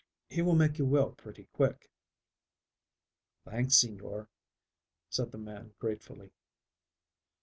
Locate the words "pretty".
1.11-1.43